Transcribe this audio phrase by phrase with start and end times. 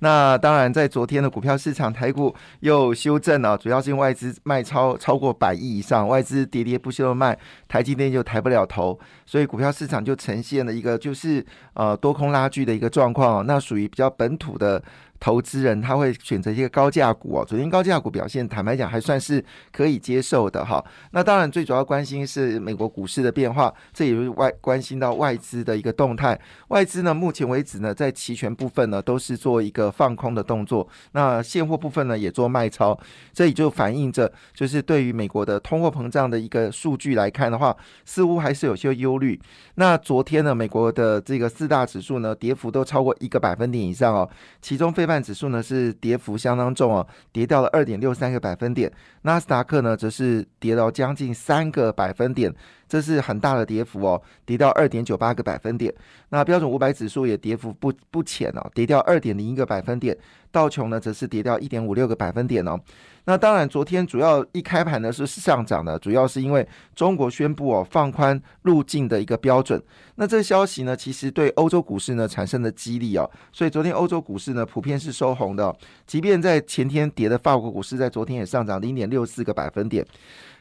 [0.00, 7.38] 那当然，在昨天的股票市场，台股又修正了，主要是因外资卖超超过百亿以上，外资喋喋不休的卖，
[7.68, 11.44] 台积电就抬不了头，所以股票市场就呈现了一个就是
[11.74, 13.46] 呃多空拉锯的一个状况。
[13.46, 14.82] 那属于比较本土的。
[15.20, 20.84] 投资人他会选择一个高价股哦，昨天高价股表现，坦白讲还算是可以接受的哈。
[21.12, 26.38] 那当然最主要关心是美国股市的变化，这也是外关心到外资的一个动态。
[26.68, 32.98] 外资呢，目前为止呢，在期权部分呢都是做一个放空的动作，那现货部分呢也做卖超，
[33.32, 39.40] 这也就反映着就是对于美国的通货膨胀的一个数据来看的话，似乎还是有些忧虑。
[39.76, 44.28] 那昨天呢，美国的这个四大指数呢，跌幅都超过一个百分点以上哦，
[44.60, 48.90] 其中非半指数呢是跌幅相当重哦，跌掉了二点六三个百分点。
[49.22, 52.52] 纳斯达克呢则是跌到将近三个百分点，
[52.88, 55.92] 这是很大的跌幅哦，跌到二点九八个百分点。
[56.28, 60.16] 那标准五百指数也跌幅不不浅哦，跌掉二点零一个百分点。
[60.54, 62.78] 道琼呢则是跌掉一点五六个百分点哦。
[63.24, 69.82] 那当然，昨天主要一开盘呢是上涨的，主要是因为中国宣布哦放宽入境的一个标准。
[70.14, 75.74] 那这消息呢，其实对欧洲股市呢产生了激励哦，所以昨天欧洲股市呢普遍是收红的。
[76.06, 80.06] 即便在前天跌的法国股市，在昨天也上涨零点六四个百分点。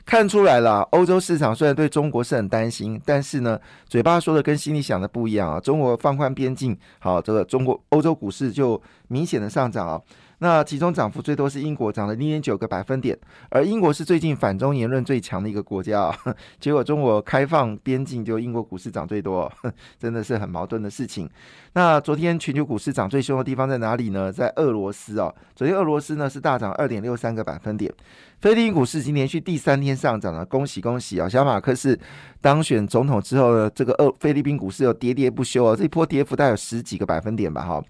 [0.06, 5.60] 看出来了，欧洲市场虽然对中国是很担心，但是呢，嘴巴说的跟心里想的不一样啊。
[5.60, 10.02] 中国放宽边境，好，这个中国欧洲股市就明显的上涨啊。
[10.44, 13.18] 那其中涨幅最多是英国，涨了零点九个百分点，
[13.50, 16.20] 而英国是最近反中言论最强的一个国家啊。
[16.60, 19.50] 结果中国开放边境，就英国股市涨最多，
[19.98, 21.30] 真的是很矛盾的事情。
[21.76, 24.30] 那昨天全球股市涨最凶的地方在哪里呢？
[24.30, 25.34] 在俄罗斯啊。
[25.56, 27.90] 昨天俄罗斯呢是大涨二点六三个百分点。
[28.42, 31.30] 菲律宾股市已经连续第三天上涨了，恭喜恭喜啊！
[31.30, 31.98] 小马克思
[32.42, 37.82] 当选总统之后呢，这个俄菲律宾股市又跌跌不休啊，这一波跌幅大概有十几个百分点吧，哈。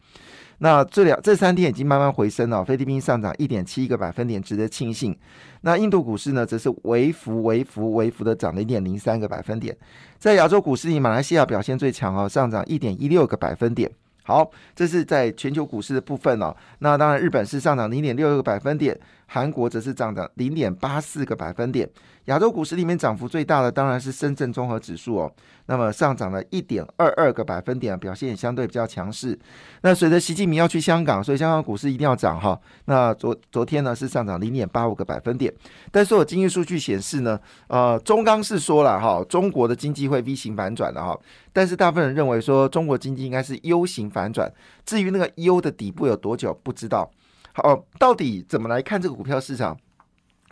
[0.63, 5.13] 那这两这三天已经慢慢回升了，菲律宾上涨一点七一个百分点，值得庆幸。
[5.59, 9.75] 那印度股市呢，则是微幅、微幅、微幅的涨了一点零三个百分点。
[10.17, 13.91] 在亚洲股市里，马来西亚表现最强哦，上涨一点一六个百分点。
[14.23, 16.55] 好，这是在全球股市的部分哦。
[16.79, 18.97] 那当然，日本是上涨零点六个百分点。
[19.33, 21.89] 韩国则是涨的零点八四个百分点，
[22.25, 25.33] 亚洲股市里面涨幅最大的当然是深圳综合指数哦，
[25.65, 29.37] 那么上涨了一点二二个百分点，表现也相对比较强势。
[29.81, 32.61] 那随着习近平要去香港，所以香港股市一定要涨哈。
[32.85, 35.51] 那昨昨天呢是上涨零点八五个百分点，
[35.91, 37.39] 但是我经济数据显示呢，
[37.69, 41.19] 呃，中钢是说了哈，中国的经济会 V 型反转的哈，
[41.51, 44.53] 但是大部分人认为说中国经济应该是 U 型反转，
[44.85, 47.09] 至于那个 U 的底部有多久不知道。
[47.53, 49.77] 好，到底怎么来看这个股票市场？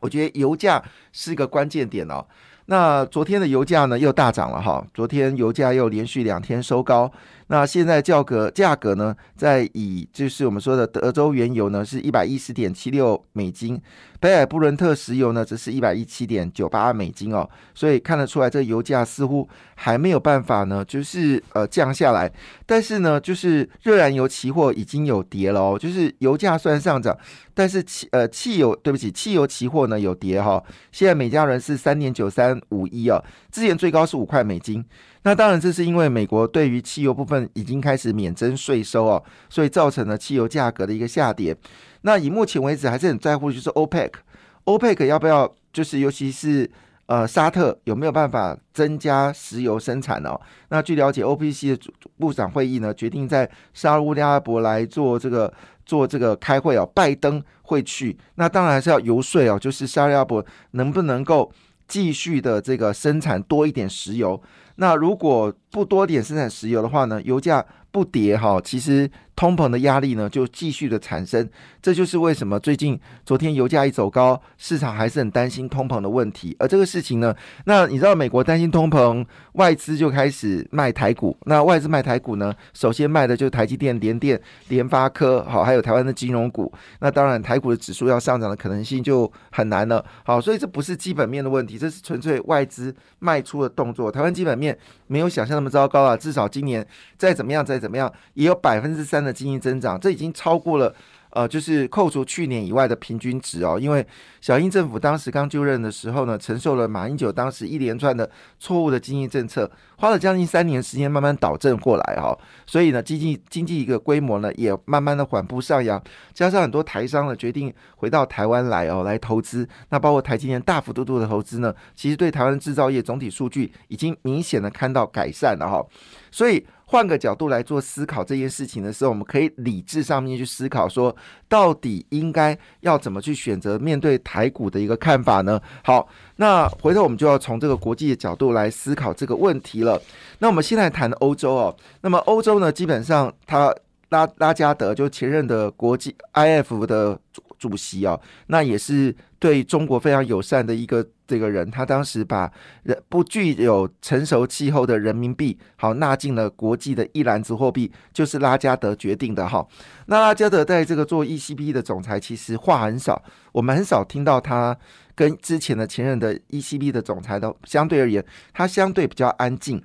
[0.01, 2.25] 我觉得油价是一个关键点哦。
[2.71, 7.11] 那昨天的油价呢又大涨了哈，昨天油价又连续两天收高。
[7.47, 13.77] 那现在价格价格呢，在以就是我们说的德州原油呢是一百一十点七六美金。
[14.21, 19.45] 北海布伦特石油呢，则是一百一七点九八美金哦，所以看得出来，这个油价似乎
[19.75, 22.31] 还没有办法呢，就是呃降下来。
[22.65, 27.17] 但是呢，就是热燃油期货已经有跌了哦，就是油价虽然上涨，
[27.61, 30.63] 但是汽呃汽油对不起，汽油期货呢有跌哈。
[30.91, 34.83] 现在每加仑是三点九三五一啊，之前最高是五块美金。
[35.21, 41.55] 那当然，这是因为美国对于汽油部分已经开始免征税收哦，所以造成了汽油价格的一个下跌。
[42.01, 46.67] 那以目前为止还是很在乎，就是 OPEC，OPEC 要不要就是尤其是
[47.11, 50.39] 呃沙特有没有办法增加石油生产哦？
[50.69, 55.53] 那据了解，OPC 的部长会议呢决定在沙乌阿拉伯来做这个
[55.85, 61.51] 做这个开会啊，拜登会去，那当然还是要游说哦，就是沙利阿拉伯能不能够
[61.85, 64.41] 继续的这个生产多一点石油？
[64.75, 69.09] 那如果不多点生产石油的话呢，油价不跌哈，其实。
[69.33, 71.49] 通膨的压力呢，就继续的产生，
[71.81, 76.55] 这就是为什么最近昨天油价一走高，市场还是很担心通膨的问题。
[76.59, 77.35] 而这个事情呢，
[77.65, 81.35] 那你知道美国担心通膨，外资就开始卖台股。
[81.45, 86.71] 那外资卖台股呢，首先卖的就是台积电、联电、联发科，好，还有台湾的金融股。
[86.99, 90.05] 那当然，台股的指数要上涨的可能性就很难了。
[90.23, 94.11] 好，所以这不是基本面的问题，这是纯粹外资卖出的动作。
[94.11, 94.77] 台湾基本面
[95.07, 96.85] 没有想象那么糟糕啊，至少今年
[97.17, 99.31] 再怎么样再怎么样，也有百分之三的。
[99.31, 100.93] 经济增长，这已经超过了
[101.31, 104.05] 呃，就是扣除去年以外的平均值哦，因为
[104.41, 108.29] 小英政府当时刚就任的时候呢，承受了马英九当时一连串的
[108.59, 116.01] 错误的经济政策，花了将近三年时间慢慢导正过来哈，所以呢，经济经济一个规模呢也慢慢的缓步上扬，
[116.33, 125.85] 加上很多台商呢决定回到台湾来哦来投资，那包括台积电大幅度度的投资呢，其实对台湾制造业总体数据已经明显的看到改善了哈，
[126.29, 126.65] 所以。
[126.91, 131.15] 换个角度来做思考这件事情的时候，我们可以理智上面去思考，说
[131.47, 135.57] 到底应该要怎么去选择面对台股的一个看法呢？
[135.85, 139.97] 好，那回头我们就要从这个国际的角度来思考这个问题了。
[140.39, 143.73] 那我们现在谈欧洲哦，那么欧洲呢，基本上他
[144.09, 147.17] 拉拉加德就前任的国际 IF 的。
[147.61, 151.69] 主席啊，那也是对中国非常友善的一个这个人。
[151.69, 159.63] 他当时把人不具有成熟气候的人民币好纳进了国际的一篮子货币，就是拉加德决定的哈。
[160.07, 163.21] 那拉加德在这个做 ECB 的总裁，其实话很少，
[163.51, 164.75] 我们很少听到他
[165.13, 169.79] 跟之前的前任的 ECB 的总裁都相对而言，他相对比较安静。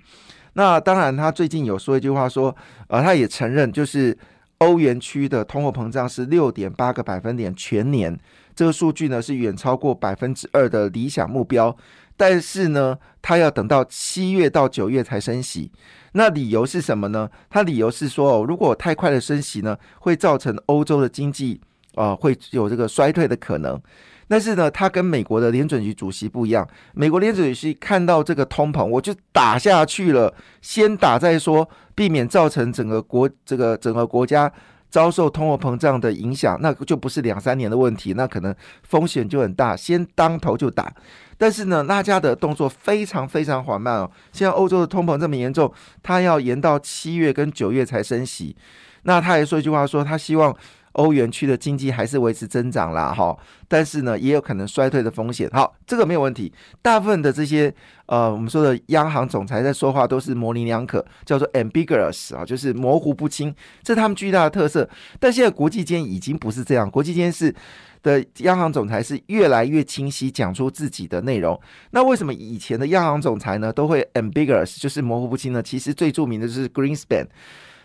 [0.55, 2.57] 那当然，他最近有说一句话，说
[2.89, 4.17] 呃，他也承认就是。
[4.59, 8.19] 欧元区的通货膨胀是六点八个百分点全年，
[8.55, 11.77] 这个数据呢是远超过百分之二的理想目标。
[12.17, 15.71] 但是呢，它要等到七月到九月才升息。
[16.13, 17.29] 那理由是什么呢？
[17.51, 21.61] 它理由是说，哦，如果太快的升息呢，会造成欧洲的经济
[21.95, 23.79] 啊会有这个衰退的可能。
[24.29, 26.67] 但是呢，他跟美国的联准局主席不一样。
[26.95, 34.53] 美国联准局看到这个通膨，我就打下去了，先打再说，避免造成整个国这个整个国家
[34.91, 38.53] 遭受通货膨胀的影响，那就不是两三年的问题，那可能
[38.83, 40.93] 风险就很大，先当头就打。
[41.39, 44.11] 但是呢，拉加德动作非常非常缓慢哦。
[44.33, 45.73] 现在欧洲的通膨这么严重，
[46.03, 48.57] 他要延到七月跟九月才升息。
[49.03, 50.53] 那他还说一句话，说他希望。
[50.97, 53.37] 欧元区的经济还是维持增长啦，哈，
[53.69, 55.49] 但是呢，也有可能衰退的风险。
[55.53, 56.53] 好，这个没有问题。
[56.83, 57.73] 大部分的这些
[58.07, 64.89] 呃，我们说的央行总裁在说话都是模棱两可，叫做 ambiguous 啊，就是模糊不清，这是他们巨大的特色。
[65.21, 67.55] 但现在国际间已经不是这样，国际间是
[68.03, 71.61] 的央行总裁是越来越清晰讲出自己的内容。
[71.91, 75.63] 那为什么以前的央行总裁呢都会 ambiguous，就是模糊不清呢？
[75.63, 77.27] 其实最著名的就是 Greenspan。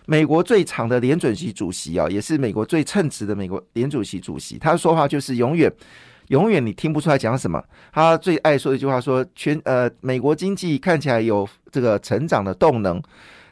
[0.05, 4.57] 美国最长的联准席主席啊，也是美国最称职的美国联主席主席。
[4.57, 5.71] 他说话就是永远，
[6.29, 7.63] 永远你听不出来讲什么。
[7.91, 13.01] 他最爱说一句话说：全呃，美国经济看起来有这个成长的动能，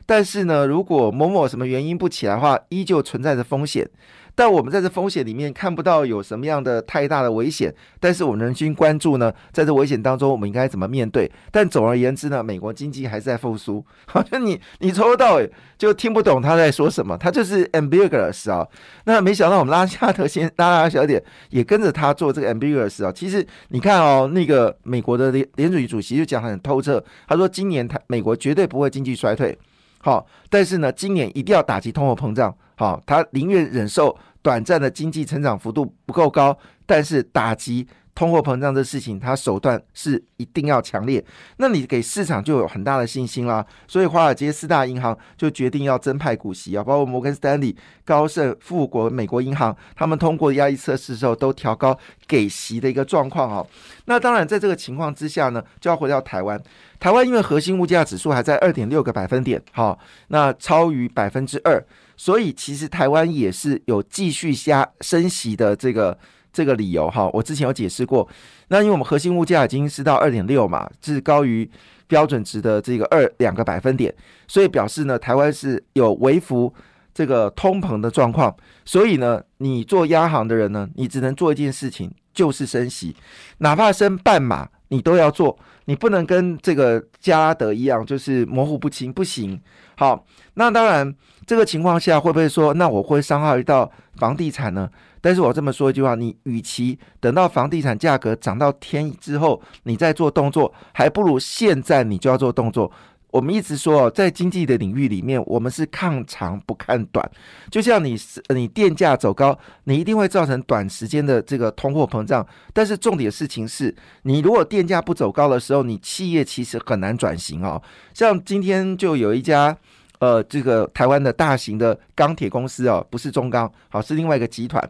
[0.05, 3.89] 但是呢，如果某某什么原因不起来的话，依旧存在着风险。
[4.39, 11.29] 但我们在这风险里面看不到有什么样的太大的危险，但是我们人心关注呢，在这危险当中，我们应该怎么面对？
[11.51, 13.85] 但总而言之呢，美国经济还是在复苏。
[14.05, 18.65] 好 像你你抽到尾就听不懂他在说什么，他就是 ambiguous 啊。
[19.03, 23.11] 那没想到我们拉加德先拉拉小姐也跟着他做这个 ambiguous 啊。
[23.11, 29.59] 其实你看哦，那个美国的联联储局主席就讲很透彻，他说今年他美国绝对不会经济衰退，
[29.97, 34.17] 好，但是呢，今年一定要打击通货膨胀，好，他宁愿忍受。
[34.41, 37.85] 短暂的经济成长幅度不够高，但是打击
[38.15, 41.23] 通货膨胀这事情，他手段是一定要强烈。
[41.57, 43.65] 那你给市场就有很大的信心啦。
[43.85, 53.67] 所以华尔街四大银行就决定要增派股息啊，包括摩根斯丹利、高盛、富国、美国银行，他们通过压力测试之后都调高给息的一个状况啊。
[54.05, 56.57] 那当然，在这个情况之下呢，就要回到台湾。
[56.99, 59.97] 台湾因为核心物价指数还在二点六个百分点，好，
[60.27, 61.83] 那超于百分之二。
[62.17, 66.17] 所以其实台湾也是有继续加升息的这个
[66.51, 68.27] 这个理由哈，我之前有解释过。
[68.67, 71.69] 那因为我们核心物价已经是到二点六嘛，是高于
[72.07, 74.13] 标准值的这个二两个百分点，
[74.47, 76.73] 所以表示呢，台湾是有微幅
[77.13, 78.53] 这个通膨的状况。
[78.83, 83.15] 所以呢，你做央行的人呢，你只能做一件事情，就是升息，
[83.59, 85.57] 哪怕升半码，你都要做。
[85.89, 89.59] 你不能跟这个加拉德一样，就是模糊不清，不行。
[89.97, 91.15] 好，那当然，
[91.47, 94.87] 这个情况下会不会说，那我会伤害到房地产呢？
[95.19, 102.91] 但是我这么说一句话，你与其等到房地产价格涨到天之后，你再做动作，还不如现在你就要做动作。
[103.31, 107.29] 我们一直说，在经济的领域里面，我们是看长不看短。
[107.69, 112.45] 就像你是你电价走高，你一定会造成短时间的这个通货膨胀。
[112.73, 117.81] 但是重点事情是，你如果电价不走高的时候，你企业其实很难转型哦。
[118.13, 119.77] 像今天就有一家
[120.19, 124.83] 呃，这个台湾的大型的钢铁公司哦，不是中钢，好是另外一个集团。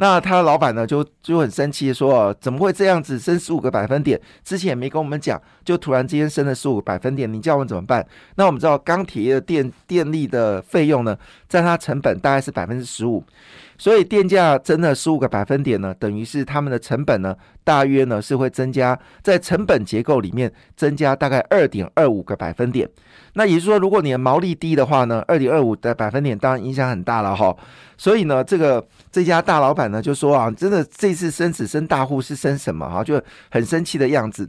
[0.00, 4.20] 那他的老板呢，就就很生气说，怎么会这样子升十五个百分点？
[4.44, 8.06] 之前也没跟我们讲，就突然之间升了十五个百分点，你叫我们怎么办？
[8.36, 13.22] 那我们知道钢铁的电电力的费用呢，占它成本大概是百分之十五。
[13.80, 22.88] 所以电价增了十五个百分点呢，等于是他们的成本呢，大约呢是会增加在成本结构里面增加大概二点二五个百分点。
[23.34, 27.56] 那也就是说，如果你的毛利低的话呢，二点二五的百分点当然影响很大了哈。
[27.96, 34.48] 所以呢，这个这家大老板呢就说啊，真的这次生子生大户是生什么哈，就很生气的样子。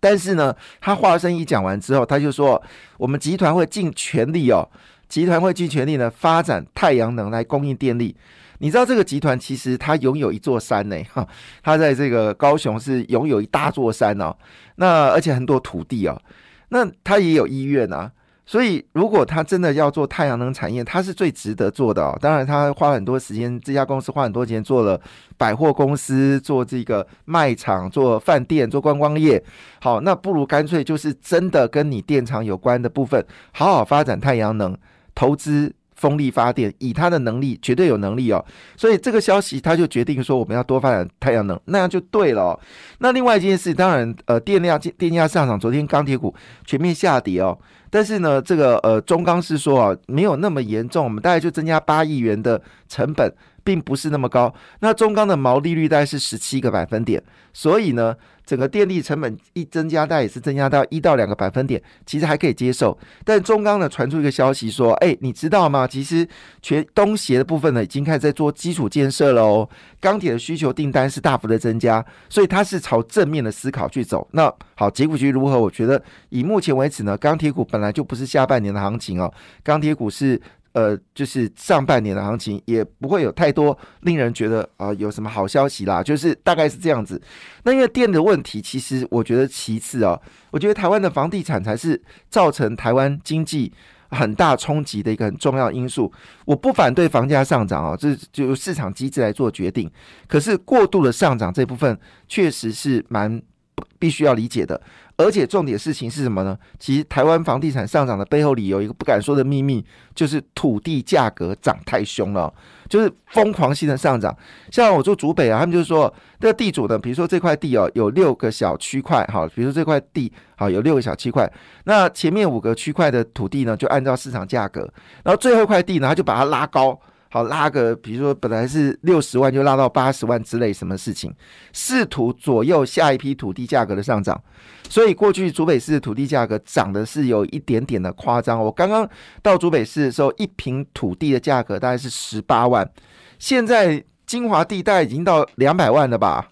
[0.00, 2.62] 但是呢，他话声一讲完之后，他就说
[2.96, 4.68] 我们集团会尽全力哦。
[5.08, 8.14] 集团会尽全力呢发展太阳能来供应电力。
[8.58, 11.26] 你知道这个集团其实它拥有一座山呢，哈，
[11.62, 14.36] 它在这个高雄是拥有一大座山哦，
[14.76, 16.20] 那而且很多土地哦，
[16.68, 18.10] 那它也有医院啊，
[18.48, 22.16] 所以如果他真的要做太阳能产业，他是最值得做的哦。
[22.18, 24.98] 当然，他花很多时间，这家公司花很多钱做了
[25.36, 29.44] 百货公司，做这个卖场，做饭店，做观光业。
[29.82, 34.74] 好，那不如干脆就是真的跟你电厂有关的部分，好好发展太阳能。
[35.14, 38.42] 投资风力发电，以他的能力绝对有能力哦，
[38.76, 42.58] 所以这个消息他就决定说我们要多发展太阳能，那样就对了。
[43.00, 46.32] 那另外一件事，当然呃电量电价上涨，昨天钢铁股
[46.64, 47.58] 全面下跌哦，
[47.90, 53.34] 但是呢这个呃中钢是说啊没有那么严重，我们大概就增加八亿元的成本。
[53.64, 57.22] 并不是那么高，那中钢的毛利率大概是十七个百分点，
[57.52, 62.96] 所以呢，整个电力成本一增加，大概也是增加到一到两个百分点，其实还可以接受。
[63.24, 65.86] 但中钢呢传出一个消息说，哎，你知道吗？
[65.86, 66.26] 其实
[66.62, 69.68] 全东协的部分呢，已经开始在做基础建设了哦，
[70.00, 74.26] 钢铁的需求订单是大幅的增加，所以它是朝正面的思考去走。
[74.32, 75.60] 那好，结果局如何？
[75.60, 80.40] 我觉得以目前为止呢，钢铁股本来就不是下半年的行情哦，钢铁股是。
[80.78, 87.20] 呃，就是上半年的行情也不会有太多令人觉得啊有什么好消息啦，就是大概是这样子。
[87.64, 90.16] 那因为电的问题，其实我觉得其次啊，
[90.52, 93.72] 我觉得台湾的房地产才是造成台湾经济
[94.10, 96.12] 很大冲击的一个很重要因素。
[96.44, 99.90] 我不反对房价上涨啊，这就市场机制来做决定。
[100.28, 103.42] 可是过度的上涨这部分确实是蛮
[103.98, 104.80] 必须要理解的。
[105.18, 106.56] 而且重点事情是什么呢？
[106.78, 109.84] 其实台湾房地产上涨的背后理由，一个不敢说的秘密，
[110.14, 112.52] 就是土地价格涨太凶了，
[112.88, 114.34] 就是疯狂性的上涨。
[114.70, 124.88] 像我住竹北啊，他们就说，这地主呢，比如说这块地哦，有六个小区块，哈，比如说这块地好有六个小区块，那前面五个区块的土地呢，就按照市场价格，
[125.24, 126.96] 然后最后一块地呢，他就把它拉高。
[127.30, 131.32] 好拉个，比如说本来是六十万，就拉到八十万之类，什么事情？
[131.72, 134.42] 试图左右下一批土地价格的上涨，
[134.88, 138.58] 所以过去竹北市的土地价格涨的是有一点点的夸张。
[138.58, 139.08] 我刚刚
[139.42, 142.90] 到竹北市的时候，一平土地的价格大概是十八万，
[143.38, 146.48] 现在金华地带已经到两百万了吧？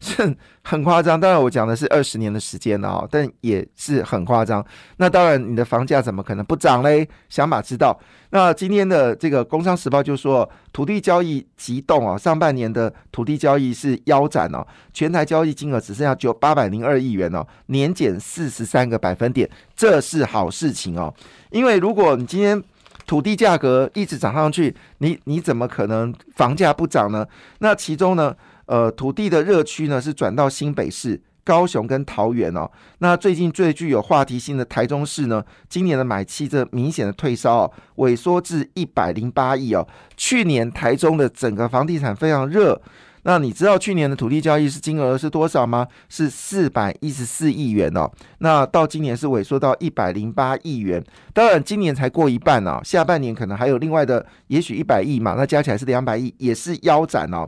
[0.00, 4.64] 是很夸张，当然我讲的是二十年的时间了啊，但也是很夸张。
[4.96, 7.06] 那当然，你的房价怎么可能不涨嘞？
[7.28, 7.98] 想法知道。
[8.30, 21.12] 那今天的这个《工商时报》就说，土地交易急动啊，上半年的土地交易是腰斩哦，全台交易金额只剩下九八百零二亿元哦，年减四十三个百分点，这是好事情哦。
[21.50, 22.62] 因为如果你今天
[23.06, 27.26] 土地价格一直涨上去，你你怎么可能房价不涨呢？
[27.58, 28.34] 那其中呢？
[28.70, 32.70] 呃，土地的热区呢是转到新北市、高雄跟桃园哦。
[32.98, 39.84] 那最近最具有话题性的台中市呢，今年的买气这明显的退烧哦，萎缩至一百零八亿哦。
[40.16, 42.80] 去年台中的整个房地产非常热，
[43.24, 45.88] 那你知道去年的土地交易是金额是多少吗？
[46.08, 48.08] 是四百一十四亿元哦。
[48.38, 51.02] 那到今年是萎缩到一百零八亿元，
[51.34, 57.44] 当然今年才过一半哦，下半年可能还有另外的，也许一百亿嘛，那加起来是两百亿，也是腰斩哦。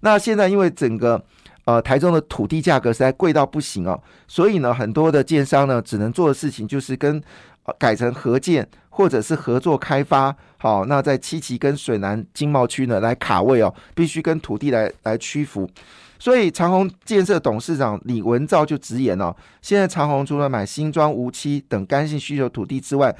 [0.00, 1.22] 那现在因为整个
[1.64, 7.22] 呃台中的土地价格实在贵到不行哦，所以呢很多的建商呢只能做的事情就是跟
[7.78, 10.34] 改成合建或者是合作开发。
[10.56, 15.68] 好，那在七期跟水南经贸区呢来卡位哦，必须跟土地来来屈服。
[16.18, 23.14] 所以长虹建设董事长李文照就直言哦，现在长虹除了买新庄、无期等干性需求土地之外，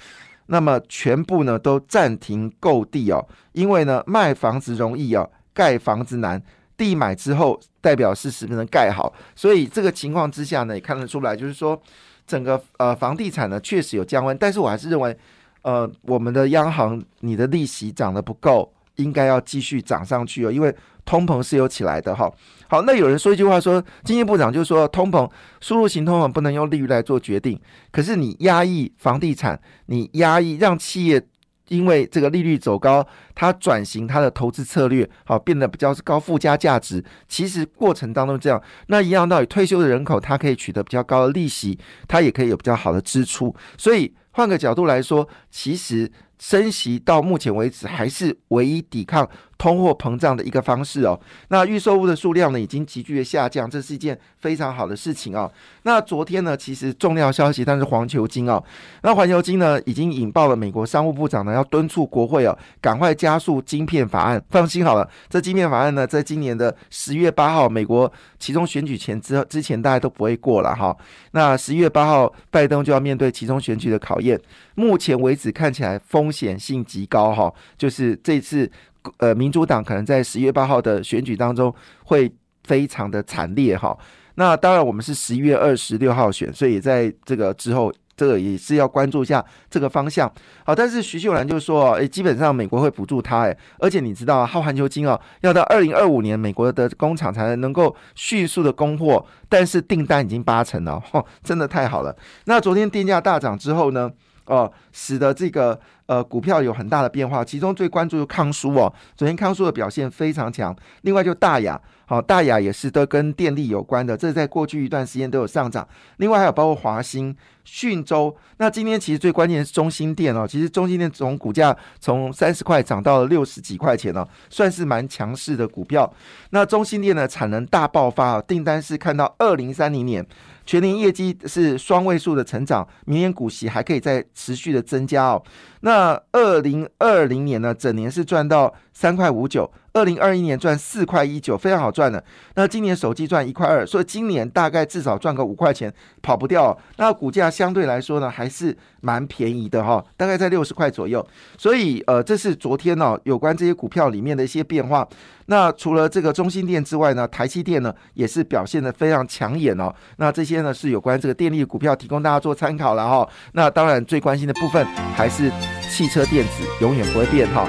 [0.47, 6.43] 那么全部呢都暂停购地哦，因为呢卖房子容易哦，盖房子难。
[6.81, 9.13] 地买之后，代表是是不能盖好？
[9.37, 11.79] 所以这个情况之下呢，也看得出来，就是说
[12.27, 15.15] 整个呃房地产呢确实有降温，但是我还是认为，
[15.61, 22.33] 呃，我们的央行你的利息涨得不够，应该要继续涨上去哦，因为通膨是有起来的哈。
[22.67, 27.61] 好，那有人说一句话说，经济部长就说通膨输入型通膨不能用利率来做决定，
[27.93, 31.23] 可是你压抑房地产，你压抑让企业。
[31.71, 37.03] 因为这个利率走高，它转型它的投资策略，好变得比较高附加价值。
[37.29, 43.55] 其实过程当中这样，那一样道理，退休的人口它可以取得比较高的利息，它也可以有比较好的支出。
[43.79, 49.29] 所以换个角度来说，其实升息到目前为止还是唯一抵抗。
[49.61, 55.53] 通货膨胀的一个方式哦，那预售物的数量呢已经急剧的下降，这是一件非常好的事情哦。
[55.83, 58.65] 那昨天呢，其实重要消息，但是环球金哦，
[59.03, 64.43] 那环球金呢已经引爆了美国商务部长呢要敦促国会哦，赶快加速晶片法案。
[64.49, 70.97] 放心好了，这晶片法案呢，在今年的十月八号，美国其中选举前之之前，大家都不会过了哈。
[71.33, 74.30] 那十一月八号，拜登就要面对其中选举的考验，
[74.75, 78.71] 目前为止看起来风险性极高哈，就是这次。
[79.17, 82.31] 呃，民主党可能在十月八号的选举当中会
[82.65, 83.99] 非常的惨烈哈。
[84.35, 90.31] 那当然，我们是十一月二十六号选，所以也在这个之后，这个也是要关注一下这个方向。
[90.63, 102.15] 好，但是徐秀兰就说，诶，基本上美国会补助他，诶，而且你知道，耗环球金哦，要到二零二五年，美国的工厂才能够迅速的供货，但是订单已经八成了，哦，真的太好了。
[102.45, 104.11] 那昨天电价大涨之后呢，
[104.51, 105.81] 哦，使得这个。
[106.07, 110.75] 呃，股票有很大的变化，其中最关注的康舒哦，昨天康舒的表现非常强。
[111.03, 115.87] 另外就大雅，好，大雅也是都跟电力有关的，这在过去一段时间都有上涨。
[116.17, 126.13] 另外还有包括华兴、讯州，那今天其实最关键是中心电哦，其实中心电从股价从三十块涨到了六十几块钱哦，算是蛮强势的股票。
[126.51, 130.27] 那中心电的产能大爆发，订单是看到二零三零年。
[130.71, 135.43] 全年业绩是双位数的成长，明年股息还可以再持续的增加哦。
[135.81, 139.69] 那二零二零年呢，整年是赚到三块五九。
[139.93, 142.23] 二零二一年赚四块一九，非常好赚的。
[142.55, 145.93] 那今年手机赚一块二，所以今年大概至少赚个五块钱，
[146.23, 146.77] 跑不掉。
[146.97, 151.27] 那股价相对来说呢，还是蛮便宜的哈，大概在六十块左右。
[151.59, 155.07] 所以呃，这是昨天呢有关这些股票里面的一些变化。
[155.47, 159.93] 那除了这个中心店之外呢，台积电呢也是表现的非常抢眼哦。
[160.19, 163.29] 那这些呢是有关这个电力股票，提供大家做参考了哈。
[163.55, 164.85] 那当然最关心的部分
[165.17, 165.51] 还是
[165.91, 167.69] 汽车电子，永远不会变哈。